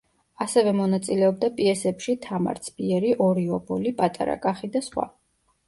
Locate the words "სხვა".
4.91-5.09